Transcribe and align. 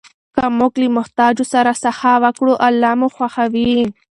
که 0.35 0.43
موږ 0.57 0.73
له 0.81 0.87
محتاجو 0.97 1.45
سره 1.53 1.71
سخا 1.83 2.13
وکړو، 2.23 2.53
الله 2.67 2.91
مو 2.99 3.07
خوښوي. 3.15 3.77